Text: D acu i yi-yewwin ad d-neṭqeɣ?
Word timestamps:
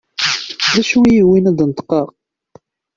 D 0.71 0.73
acu 0.79 0.97
i 1.03 1.09
yi-yewwin 1.11 1.49
ad 1.49 1.55
d-neṭqeɣ? 1.57 2.07